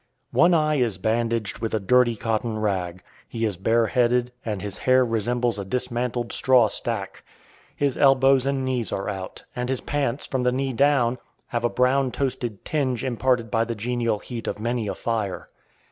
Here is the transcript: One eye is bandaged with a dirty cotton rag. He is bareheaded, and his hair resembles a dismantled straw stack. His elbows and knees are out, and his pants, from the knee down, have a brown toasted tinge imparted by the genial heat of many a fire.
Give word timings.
One 0.31 0.55
eye 0.55 0.77
is 0.77 0.97
bandaged 0.97 1.59
with 1.59 1.75
a 1.75 1.79
dirty 1.79 2.15
cotton 2.15 2.57
rag. 2.57 3.03
He 3.29 3.45
is 3.45 3.55
bareheaded, 3.55 4.31
and 4.43 4.59
his 4.59 4.79
hair 4.79 5.05
resembles 5.05 5.59
a 5.59 5.63
dismantled 5.63 6.31
straw 6.33 6.69
stack. 6.69 7.23
His 7.75 7.97
elbows 7.97 8.47
and 8.47 8.65
knees 8.65 8.91
are 8.91 9.09
out, 9.09 9.43
and 9.55 9.69
his 9.69 9.81
pants, 9.81 10.25
from 10.25 10.41
the 10.41 10.51
knee 10.51 10.73
down, 10.73 11.19
have 11.49 11.63
a 11.63 11.69
brown 11.69 12.11
toasted 12.11 12.65
tinge 12.65 13.03
imparted 13.03 13.51
by 13.51 13.63
the 13.63 13.75
genial 13.75 14.17
heat 14.17 14.47
of 14.47 14.57
many 14.57 14.87
a 14.87 14.95
fire. 14.95 15.49